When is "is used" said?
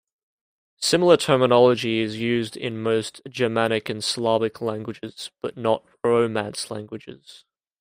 1.99-2.57